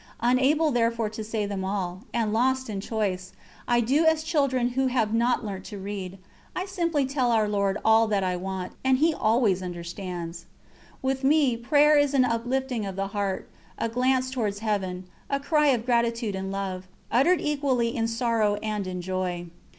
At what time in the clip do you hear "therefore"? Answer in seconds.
0.71-1.11